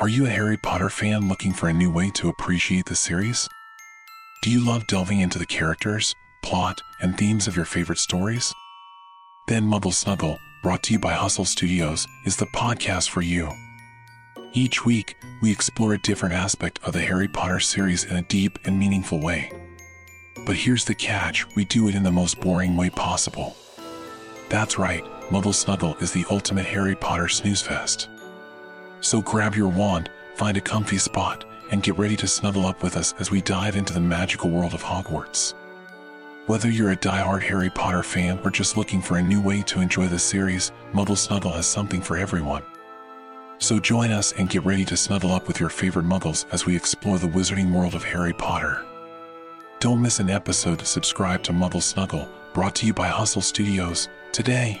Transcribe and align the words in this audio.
Are 0.00 0.06
you 0.06 0.26
a 0.26 0.30
Harry 0.30 0.56
Potter 0.56 0.90
fan 0.90 1.28
looking 1.28 1.52
for 1.52 1.68
a 1.68 1.72
new 1.72 1.90
way 1.90 2.10
to 2.10 2.28
appreciate 2.28 2.86
the 2.86 2.94
series? 2.94 3.48
Do 4.42 4.50
you 4.50 4.64
love 4.64 4.86
delving 4.86 5.18
into 5.18 5.40
the 5.40 5.46
characters, 5.46 6.14
plot, 6.40 6.80
and 7.00 7.18
themes 7.18 7.48
of 7.48 7.56
your 7.56 7.64
favorite 7.64 7.98
stories? 7.98 8.54
Then 9.48 9.64
Muggle 9.64 9.92
Snuggle, 9.92 10.38
brought 10.62 10.84
to 10.84 10.92
you 10.92 11.00
by 11.00 11.14
Hustle 11.14 11.44
Studios, 11.44 12.06
is 12.24 12.36
the 12.36 12.46
podcast 12.46 13.10
for 13.10 13.22
you. 13.22 13.50
Each 14.52 14.84
week, 14.84 15.16
we 15.42 15.50
explore 15.50 15.94
a 15.94 15.98
different 15.98 16.36
aspect 16.36 16.78
of 16.84 16.92
the 16.92 17.00
Harry 17.00 17.26
Potter 17.26 17.58
series 17.58 18.04
in 18.04 18.14
a 18.14 18.22
deep 18.22 18.56
and 18.66 18.78
meaningful 18.78 19.20
way. 19.20 19.50
But 20.46 20.54
here's 20.54 20.84
the 20.84 20.94
catch 20.94 21.44
we 21.56 21.64
do 21.64 21.88
it 21.88 21.96
in 21.96 22.04
the 22.04 22.12
most 22.12 22.40
boring 22.40 22.76
way 22.76 22.88
possible. 22.88 23.56
That's 24.48 24.78
right, 24.78 25.02
Muggle 25.28 25.52
Snuggle 25.52 25.96
is 25.96 26.12
the 26.12 26.24
ultimate 26.30 26.66
Harry 26.66 26.94
Potter 26.94 27.26
snooze 27.26 27.62
fest. 27.62 28.08
So 29.00 29.22
grab 29.22 29.54
your 29.54 29.68
wand, 29.68 30.10
find 30.34 30.56
a 30.56 30.60
comfy 30.60 30.98
spot, 30.98 31.44
and 31.70 31.82
get 31.82 31.98
ready 31.98 32.16
to 32.16 32.26
snuggle 32.26 32.66
up 32.66 32.82
with 32.82 32.96
us 32.96 33.14
as 33.18 33.30
we 33.30 33.40
dive 33.40 33.76
into 33.76 33.92
the 33.92 34.00
magical 34.00 34.50
world 34.50 34.74
of 34.74 34.82
Hogwarts. 34.82 35.54
Whether 36.46 36.70
you're 36.70 36.92
a 36.92 36.96
die-hard 36.96 37.42
Harry 37.42 37.68
Potter 37.68 38.02
fan 38.02 38.40
or 38.42 38.50
just 38.50 38.76
looking 38.76 39.02
for 39.02 39.18
a 39.18 39.22
new 39.22 39.40
way 39.40 39.62
to 39.62 39.80
enjoy 39.80 40.06
the 40.06 40.18
series, 40.18 40.72
Muggle 40.94 41.16
Snuggle 41.16 41.52
has 41.52 41.66
something 41.66 42.00
for 42.00 42.16
everyone. 42.16 42.62
So 43.58 43.78
join 43.78 44.10
us 44.12 44.32
and 44.32 44.48
get 44.48 44.64
ready 44.64 44.84
to 44.86 44.96
snuggle 44.96 45.32
up 45.32 45.46
with 45.46 45.60
your 45.60 45.68
favorite 45.68 46.06
muggles 46.06 46.46
as 46.52 46.64
we 46.64 46.74
explore 46.74 47.18
the 47.18 47.26
wizarding 47.26 47.72
world 47.72 47.94
of 47.94 48.04
Harry 48.04 48.32
Potter. 48.32 48.84
Don't 49.80 50.00
miss 50.00 50.20
an 50.20 50.30
episode. 50.30 50.86
Subscribe 50.86 51.42
to 51.42 51.52
Muggle 51.52 51.82
Snuggle, 51.82 52.28
brought 52.54 52.74
to 52.76 52.86
you 52.86 52.94
by 52.94 53.08
Hustle 53.08 53.42
Studios, 53.42 54.08
today. 54.32 54.80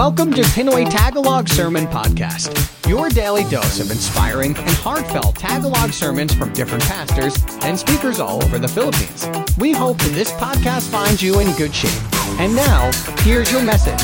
Welcome 0.00 0.32
to 0.32 0.40
Pinoy 0.40 0.90
Tagalog 0.90 1.46
Sermon 1.46 1.84
Podcast, 1.86 2.88
your 2.88 3.10
daily 3.10 3.44
dose 3.50 3.80
of 3.80 3.90
inspiring 3.90 4.56
and 4.56 4.70
heartfelt 4.70 5.36
Tagalog 5.36 5.92
sermons 5.92 6.32
from 6.32 6.54
different 6.54 6.82
pastors 6.84 7.36
and 7.60 7.78
speakers 7.78 8.18
all 8.18 8.42
over 8.42 8.58
the 8.58 8.66
Philippines. 8.66 9.28
We 9.58 9.72
hope 9.72 9.98
that 9.98 10.12
this 10.14 10.32
podcast 10.32 10.88
finds 10.88 11.22
you 11.22 11.40
in 11.40 11.54
good 11.56 11.74
shape. 11.74 12.00
And 12.40 12.56
now, 12.56 12.90
here's 13.18 13.52
your 13.52 13.62
message. 13.62 14.00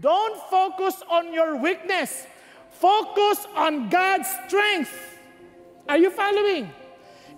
Don't 0.00 0.42
focus 0.50 1.04
on 1.08 1.32
your 1.32 1.54
weakness. 1.56 2.26
Focus 2.72 3.46
on 3.54 3.88
God's 3.88 4.28
strength. 4.48 4.90
Are 5.88 5.98
you 5.98 6.10
following? 6.10 6.68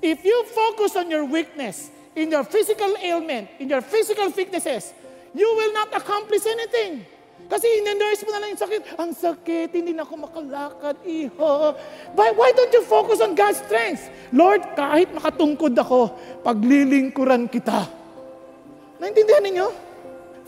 If 0.01 0.25
you 0.25 0.43
focus 0.47 0.97
on 0.97 1.11
your 1.11 1.27
weakness, 1.27 1.91
in 2.19 2.35
your 2.35 2.43
physical 2.43 2.99
ailment, 2.99 3.47
in 3.63 3.71
your 3.71 3.81
physical 3.81 4.27
weaknesses, 4.35 4.91
you 5.31 5.47
will 5.47 5.71
not 5.71 5.95
accomplish 5.95 6.43
anything. 6.51 7.07
Kasi 7.49 7.65
in-nurse 7.81 8.27
mo 8.27 8.35
na 8.35 8.43
lang 8.43 8.53
yung 8.53 8.61
sakit. 8.61 8.83
Ang 8.99 9.11
sakit, 9.15 9.71
hindi 9.73 9.95
na 9.97 10.03
ako 10.05 10.27
makalakad, 10.27 10.99
iho. 11.07 11.73
But 12.13 12.35
why 12.37 12.51
don't 12.53 12.75
you 12.75 12.85
focus 12.85 13.23
on 13.25 13.33
God's 13.39 13.63
strength? 13.63 14.11
Lord, 14.35 14.67
kahit 14.75 15.15
makatungkod 15.15 15.73
ako, 15.79 16.13
paglilingkuran 16.45 17.49
kita. 17.49 17.89
Naintindihan 18.99 19.47
ninyo? 19.47 19.88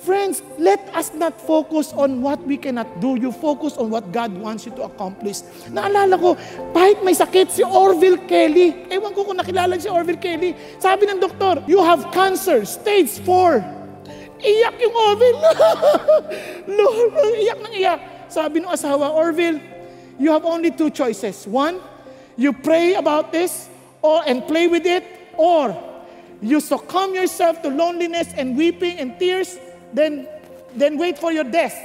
Friends, 0.00 0.41
let 0.56 0.81
us 0.97 1.12
not 1.12 1.37
focus 1.37 1.93
on 1.93 2.25
what 2.25 2.41
we 2.49 2.56
cannot 2.56 2.88
do. 3.05 3.21
You 3.21 3.28
focus 3.28 3.77
on 3.77 3.93
what 3.93 4.09
God 4.16 4.33
wants 4.33 4.65
you 4.65 4.72
to 4.81 4.88
accomplish. 4.88 5.44
Naalala 5.69 6.16
ko, 6.16 6.41
kahit 6.72 7.05
may 7.05 7.12
sakit 7.12 7.53
si 7.53 7.61
Orville 7.61 8.16
Kelly, 8.25 8.89
ewan 8.89 9.12
ko 9.12 9.28
kung 9.28 9.37
nakilala 9.37 9.77
si 9.77 9.93
Orville 9.93 10.16
Kelly, 10.16 10.56
sabi 10.81 11.05
ng 11.05 11.21
doktor, 11.21 11.60
you 11.69 11.84
have 11.84 12.09
cancer, 12.16 12.65
stage 12.65 13.21
4. 13.28 13.60
Iyak 14.41 14.81
yung 14.81 14.97
Orville. 14.97 15.41
Lord, 16.81 17.37
iyak 17.37 17.60
ng 17.60 17.75
iyak. 17.77 18.00
Sabi 18.33 18.65
ng 18.65 18.72
asawa, 18.72 19.12
Orville, 19.12 19.60
you 20.16 20.33
have 20.33 20.49
only 20.49 20.72
two 20.72 20.89
choices. 20.89 21.44
One, 21.44 21.77
you 22.41 22.56
pray 22.56 22.97
about 22.97 23.37
this 23.37 23.69
or 24.00 24.25
and 24.25 24.49
play 24.49 24.65
with 24.65 24.89
it, 24.89 25.05
or 25.37 25.77
you 26.41 26.56
succumb 26.65 27.12
yourself 27.12 27.60
to 27.60 27.69
loneliness 27.69 28.33
and 28.33 28.56
weeping 28.56 28.97
and 28.97 29.21
tears, 29.21 29.60
then 29.93 30.28
then 30.75 30.99
wait 30.99 31.19
for 31.19 31.33
your 31.33 31.45
death. 31.45 31.77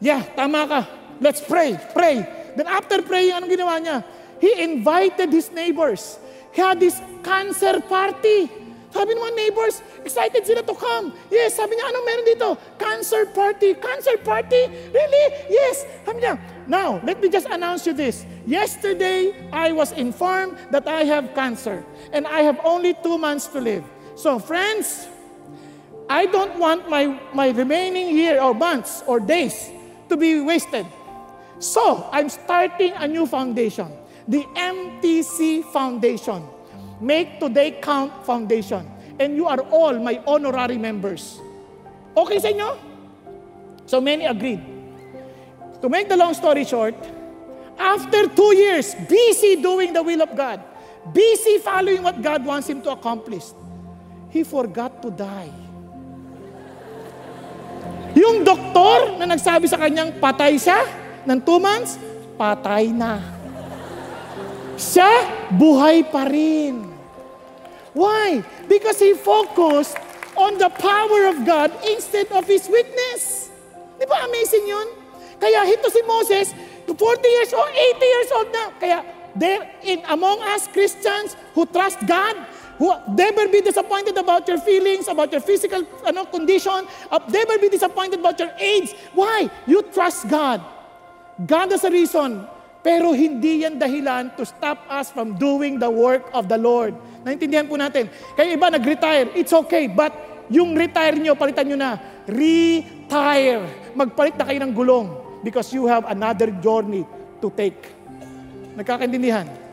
Yeah, 0.00 0.24
tama 0.34 0.66
ka. 0.66 0.80
Let's 1.20 1.40
pray. 1.44 1.76
Pray. 1.92 2.24
Then 2.56 2.66
after 2.66 3.04
praying, 3.04 3.36
anong 3.36 3.52
ginawa 3.52 3.76
niya? 3.76 4.00
He 4.40 4.64
invited 4.64 5.28
his 5.28 5.52
neighbors. 5.52 6.16
He 6.56 6.64
had 6.64 6.80
this 6.80 6.96
cancer 7.20 7.78
party. 7.84 8.48
Sabi 8.90 9.14
ng 9.14 9.22
mga 9.22 9.34
neighbors, 9.38 9.84
excited 10.02 10.42
sila 10.42 10.66
to 10.66 10.74
come. 10.74 11.14
Yes, 11.30 11.54
sabi 11.54 11.78
niya, 11.78 11.94
anong 11.94 12.04
meron 12.08 12.26
dito? 12.26 12.48
Cancer 12.74 13.22
party. 13.30 13.78
Cancer 13.78 14.18
party? 14.18 14.66
Really? 14.90 15.24
Yes. 15.46 15.86
Sabi 16.02 16.26
niya, 16.26 16.34
now, 16.66 16.98
let 17.06 17.22
me 17.22 17.30
just 17.30 17.46
announce 17.46 17.86
you 17.86 17.94
this. 17.94 18.26
Yesterday, 18.48 19.30
I 19.54 19.70
was 19.70 19.94
informed 19.94 20.58
that 20.74 20.90
I 20.90 21.06
have 21.06 21.30
cancer. 21.38 21.86
And 22.10 22.26
I 22.26 22.42
have 22.42 22.58
only 22.66 22.98
two 22.98 23.14
months 23.14 23.46
to 23.54 23.62
live. 23.62 23.86
So, 24.18 24.42
friends, 24.42 25.06
I 26.10 26.26
don't 26.26 26.58
want 26.58 26.90
my, 26.90 27.06
my 27.32 27.50
remaining 27.50 28.10
year 28.10 28.42
or 28.42 28.52
months 28.52 29.04
or 29.06 29.20
days 29.20 29.70
to 30.08 30.16
be 30.16 30.40
wasted. 30.40 30.84
So, 31.60 32.10
I'm 32.10 32.28
starting 32.28 32.92
a 32.98 33.06
new 33.06 33.26
foundation, 33.26 33.86
the 34.26 34.42
MTC 34.58 35.70
Foundation. 35.70 36.42
Make 37.00 37.38
Today 37.38 37.78
Count 37.80 38.26
Foundation. 38.26 38.90
And 39.20 39.36
you 39.36 39.46
are 39.46 39.60
all 39.70 39.96
my 40.00 40.20
honorary 40.26 40.78
members. 40.78 41.38
Okay 42.16 42.42
sa 42.42 42.50
inyo? 42.50 42.74
So 43.86 44.02
many 44.02 44.26
agreed. 44.26 44.58
To 45.78 45.86
make 45.86 46.10
the 46.10 46.18
long 46.18 46.34
story 46.34 46.66
short, 46.66 46.98
after 47.78 48.26
two 48.26 48.50
years, 48.58 48.98
busy 49.06 49.62
doing 49.62 49.94
the 49.94 50.02
will 50.02 50.26
of 50.26 50.34
God, 50.34 50.58
busy 51.14 51.62
following 51.62 52.02
what 52.02 52.18
God 52.18 52.42
wants 52.42 52.66
him 52.66 52.82
to 52.82 52.90
accomplish, 52.90 53.54
he 54.34 54.42
forgot 54.42 54.98
to 55.06 55.14
die. 55.14 55.69
Yung 58.20 58.44
doktor 58.44 59.16
na 59.16 59.24
nagsabi 59.24 59.64
sa 59.64 59.80
kanyang 59.80 60.20
patay 60.20 60.60
siya, 60.60 60.84
ng 61.24 61.40
2 61.40 61.56
months, 61.56 61.96
patay 62.36 62.92
na. 62.92 63.16
Siya, 64.76 65.08
buhay 65.56 66.04
pa 66.04 66.28
rin. 66.28 66.84
Why? 67.96 68.44
Because 68.68 69.00
he 69.00 69.16
focused 69.16 69.96
on 70.36 70.60
the 70.60 70.68
power 70.68 71.32
of 71.32 71.48
God 71.48 71.72
instead 71.88 72.28
of 72.32 72.44
his 72.44 72.68
weakness. 72.68 73.48
Di 73.96 74.04
ba 74.04 74.24
amazing 74.28 74.64
yun? 74.68 74.88
Kaya 75.40 75.64
hito 75.68 75.88
si 75.88 76.00
Moses, 76.04 76.52
40 76.84 76.96
years 77.24 77.52
old, 77.56 77.72
80 77.72 78.00
years 78.04 78.30
old 78.36 78.48
na. 78.52 78.64
Kaya 78.76 78.98
there 79.36 79.64
in 79.84 80.04
among 80.08 80.40
us 80.52 80.68
Christians 80.68 81.36
who 81.56 81.64
trust 81.68 82.00
God, 82.04 82.36
never 83.12 83.44
be 83.52 83.60
disappointed 83.60 84.16
about 84.16 84.48
your 84.48 84.56
feelings, 84.56 85.04
about 85.08 85.28
your 85.28 85.44
physical 85.44 85.84
ano, 86.04 86.24
condition, 86.24 86.88
uh, 87.12 87.20
never 87.28 87.60
be 87.60 87.68
disappointed 87.68 88.20
about 88.20 88.40
your 88.40 88.50
age. 88.56 88.96
Why? 89.12 89.52
You 89.68 89.84
trust 89.92 90.28
God. 90.32 90.64
God 91.36 91.70
has 91.76 91.84
a 91.84 91.92
reason. 91.92 92.48
Pero 92.80 93.12
hindi 93.12 93.68
yan 93.68 93.76
dahilan 93.76 94.32
to 94.40 94.48
stop 94.48 94.80
us 94.88 95.12
from 95.12 95.36
doing 95.36 95.76
the 95.76 95.88
work 95.88 96.24
of 96.32 96.48
the 96.48 96.56
Lord. 96.56 96.96
Naintindihan 97.20 97.68
po 97.68 97.76
natin. 97.76 98.08
Kaya 98.32 98.56
iba 98.56 98.72
nag-retire, 98.72 99.28
it's 99.36 99.52
okay. 99.52 99.84
But 99.84 100.16
yung 100.48 100.72
retire 100.72 101.20
nyo, 101.20 101.36
palitan 101.36 101.68
nyo 101.68 101.76
na. 101.76 102.00
Retire. 102.24 103.92
Magpalit 103.92 104.40
na 104.40 104.48
kayo 104.48 104.58
ng 104.64 104.72
gulong 104.72 105.12
because 105.44 105.68
you 105.76 105.84
have 105.84 106.08
another 106.08 106.48
journey 106.64 107.04
to 107.44 107.52
take. 107.52 107.92
Nagkakaintindihan? 108.80 109.69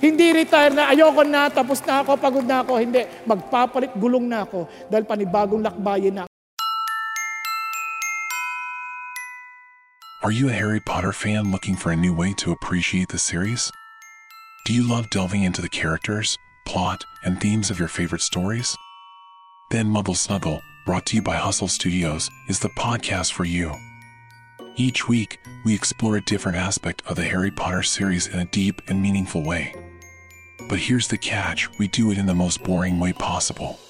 Hindi 0.00 0.32
retire 0.32 0.72
ah, 0.72 0.76
na, 0.76 0.82
ayoko 0.96 1.22
na, 1.28 1.52
tapos 1.52 1.84
na 1.84 2.00
ako, 2.00 2.16
pagod 2.16 2.48
na 2.48 2.64
ako. 2.64 2.80
Hindi, 2.80 3.04
magpapalit 3.28 3.92
gulong 4.00 4.24
na 4.24 4.48
ako 4.48 4.64
dahil 4.88 5.04
panibagong 5.04 5.60
lakbayin 5.60 6.16
na. 6.16 6.24
Are 10.24 10.32
you 10.32 10.48
a 10.48 10.56
Harry 10.56 10.80
Potter 10.80 11.12
fan 11.12 11.52
looking 11.52 11.76
for 11.76 11.92
a 11.92 11.96
new 11.96 12.16
way 12.16 12.32
to 12.40 12.52
appreciate 12.52 13.08
the 13.08 13.20
series? 13.20 13.72
Do 14.64 14.72
you 14.72 14.88
love 14.88 15.12
delving 15.12 15.44
into 15.44 15.60
the 15.60 15.68
characters, 15.68 16.38
plot, 16.64 17.04
and 17.24 17.40
themes 17.40 17.68
of 17.68 17.78
your 17.78 17.88
favorite 17.88 18.20
stories? 18.24 18.76
Then 19.70 19.92
Muggle 19.92 20.16
Snuggle, 20.16 20.62
brought 20.86 21.04
to 21.06 21.16
you 21.16 21.22
by 21.22 21.36
Hustle 21.36 21.68
Studios, 21.68 22.30
is 22.48 22.60
the 22.60 22.72
podcast 22.72 23.32
for 23.32 23.44
you. 23.44 23.72
Each 24.76 25.08
week, 25.08 25.40
we 25.64 25.74
explore 25.74 26.16
a 26.16 26.24
different 26.24 26.56
aspect 26.56 27.02
of 27.06 27.16
the 27.16 27.24
Harry 27.24 27.50
Potter 27.50 27.82
series 27.82 28.26
in 28.26 28.38
a 28.38 28.46
deep 28.46 28.80
and 28.88 29.02
meaningful 29.02 29.44
way. 29.44 29.74
But 30.70 30.78
here's 30.78 31.08
the 31.08 31.18
catch 31.18 31.68
we 31.80 31.88
do 31.88 32.12
it 32.12 32.18
in 32.18 32.26
the 32.26 32.34
most 32.34 32.62
boring 32.62 33.00
way 33.00 33.12
possible. 33.12 33.80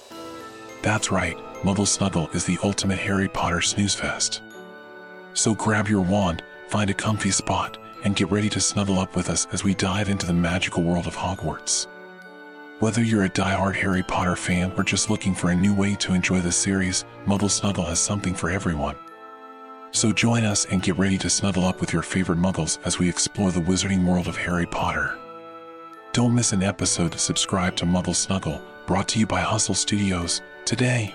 That's 0.81 1.13
right, 1.13 1.37
Muggle 1.63 1.87
Snuggle 1.87 2.31
is 2.33 2.47
the 2.47 2.57
ultimate 2.65 2.99
Harry 2.99 3.29
Potter 3.29 3.61
snooze 3.61 3.95
fest. 3.95 4.41
So 5.35 5.55
grab 5.55 5.89
your 5.89 6.01
wand, 6.01 6.43
find 6.69 6.89
a 6.89 6.95
comfy 6.95 7.33
spot, 7.33 7.77
and 8.03 8.17
get 8.17 8.31
ready 8.31 8.49
to 8.49 8.61
snuggle 8.61 8.99
up 8.99 9.15
with 9.15 9.29
us 9.29 9.47
as 9.53 9.63
we 9.63 9.75
dive 9.75 10.09
into 10.09 10.25
the 10.25 10.33
magical 10.33 10.83
world 10.83 11.07
of 11.07 11.15
Hogwarts. 11.15 11.87
Whether 12.79 13.03
you're 13.03 13.25
a 13.25 13.29
die-hard 13.29 13.77
Harry 13.77 14.03
Potter 14.03 14.35
fan 14.35 14.73
or 14.79 14.83
just 14.83 15.11
looking 15.11 15.35
for 15.35 15.51
a 15.51 15.55
new 15.55 15.75
way 15.75 15.97
to 15.97 16.15
enjoy 16.15 16.41
the 16.41 16.51
series, 16.51 17.05
Muggle 17.27 17.51
Snuggle 17.51 17.85
has 17.85 18.01
something 18.01 18.33
for 18.33 18.49
everyone. 18.49 18.97
So 19.91 20.13
join 20.13 20.45
us 20.45 20.65
and 20.65 20.83
get 20.83 20.97
ready 20.97 21.19
to 21.19 21.29
snuggle 21.29 21.67
up 21.67 21.79
with 21.79 21.93
your 21.93 22.03
favorite 22.03 22.39
muggles 22.39 22.79
as 22.87 22.99
we 22.99 23.07
explore 23.07 23.53
the 23.53 23.61
wizarding 23.61 24.07
world 24.07 24.29
of 24.29 24.39
Harry 24.39 24.65
Potter. 24.65 25.10
Don't 26.13 26.35
miss 26.35 26.53
an 26.53 26.63
episode. 26.63 27.15
Subscribe 27.21 27.77
to 27.77 27.87
Muggle 27.87 28.17
Snuggle, 28.17 28.61
brought 28.87 29.07
to 29.09 29.21
you 29.21 29.27
by 29.27 29.41
Hustle 29.41 29.77
Studios, 29.77 30.43
today. 30.65 31.15